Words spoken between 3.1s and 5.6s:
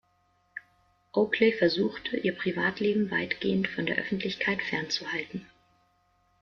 weitgehend von der Öffentlichkeit fernzuhalten.